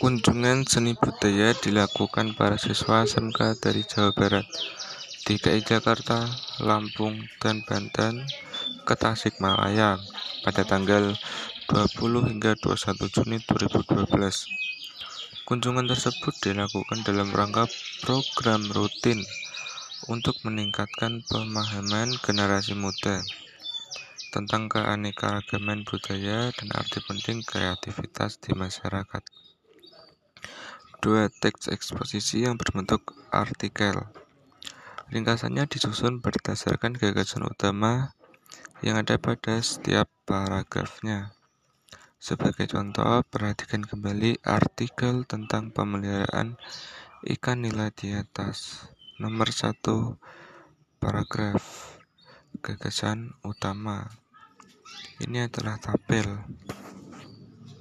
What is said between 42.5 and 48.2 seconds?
contoh, perhatikan kembali artikel tentang pemeliharaan ikan nila di